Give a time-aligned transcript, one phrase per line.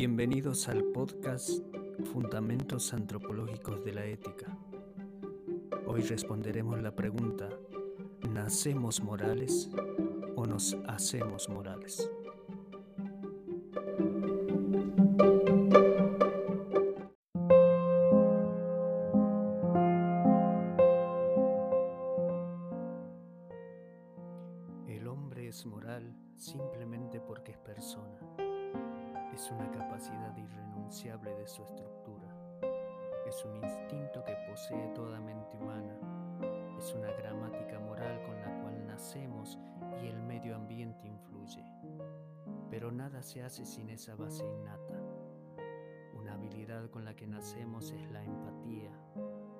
[0.00, 1.60] Bienvenidos al podcast
[2.10, 4.46] Fundamentos Antropológicos de la Ética.
[5.86, 7.50] Hoy responderemos la pregunta,
[8.26, 9.68] ¿nacemos morales
[10.36, 12.10] o nos hacemos morales?
[24.88, 28.49] El hombre es moral simplemente porque es persona.
[29.34, 32.28] Es una capacidad irrenunciable de su estructura.
[33.26, 35.96] Es un instinto que posee toda mente humana.
[36.76, 39.58] Es una gramática moral con la cual nacemos
[40.02, 41.64] y el medio ambiente influye.
[42.70, 45.00] Pero nada se hace sin esa base innata.
[46.14, 48.90] Una habilidad con la que nacemos es la empatía,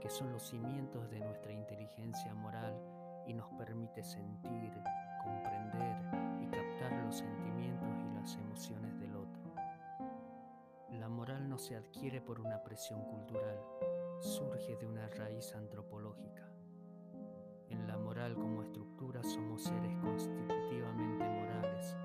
[0.00, 2.80] que son los cimientos de nuestra inteligencia moral
[3.26, 4.72] y nos permite sentir,
[5.22, 6.25] comprender
[11.56, 13.58] no se adquiere por una presión cultural,
[14.20, 16.52] surge de una raíz antropológica.
[17.70, 21.96] En la moral como estructura somos seres constitutivamente morales.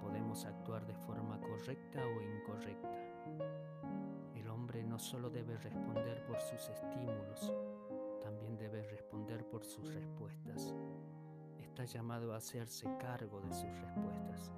[0.00, 2.96] Podemos actuar de forma correcta o incorrecta.
[4.36, 7.52] El hombre no solo debe responder por sus estímulos,
[8.22, 10.72] también debe responder por sus respuestas
[11.58, 14.52] está llamado a hacerse cargo de sus respuestas.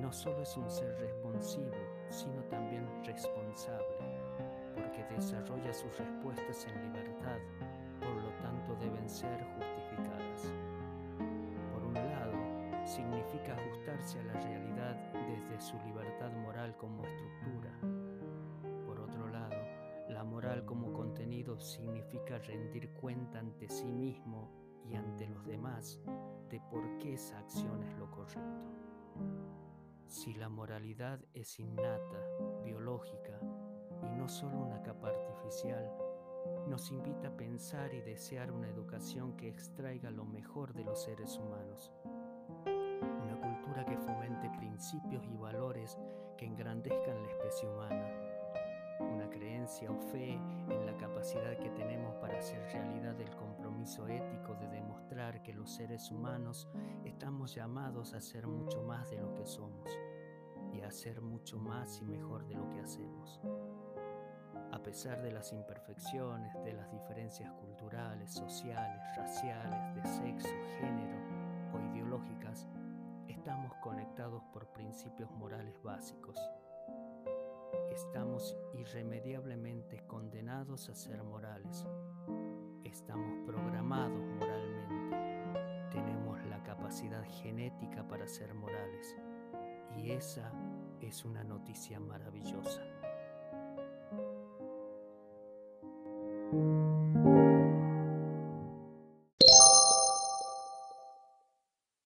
[0.00, 3.98] No solo es un ser responsivo, sino también responsable,
[4.74, 7.38] porque desarrolla sus respuestas en libertad,
[7.98, 10.52] por lo tanto deben ser justificadas.
[11.72, 17.72] Por un lado, significa ajustarse a la realidad desde su libertad moral como estructura.
[18.86, 19.56] Por otro lado,
[20.08, 24.50] la moral como contenido significa rendir cuenta ante sí mismo
[24.84, 26.00] y ante los demás
[26.48, 28.93] de por qué esa acción es lo correcto.
[30.14, 32.20] Si la moralidad es innata,
[32.62, 33.36] biológica
[34.00, 35.90] y no solo una capa artificial,
[36.68, 41.36] nos invita a pensar y desear una educación que extraiga lo mejor de los seres
[41.36, 41.92] humanos.
[42.64, 45.98] Una cultura que fomente principios y valores
[46.38, 48.08] que engrandezcan la especie humana.
[49.00, 54.54] Una creencia o fe en la capacidad que tenemos para hacer realidad el compromiso ético
[54.54, 56.68] de demostrar que los seres humanos
[57.04, 59.63] estamos llamados a ser mucho más de lo que somos
[60.94, 63.40] hacer mucho más y mejor de lo que hacemos.
[64.70, 71.18] A pesar de las imperfecciones, de las diferencias culturales, sociales, raciales, de sexo, género
[71.72, 72.68] o ideológicas,
[73.26, 76.38] estamos conectados por principios morales básicos.
[77.90, 81.84] Estamos irremediablemente condenados a ser morales.
[82.84, 85.90] Estamos programados moralmente.
[85.90, 89.16] Tenemos la capacidad genética para ser morales.
[89.96, 90.50] Y esa
[91.08, 92.82] es una noticia maravillosa.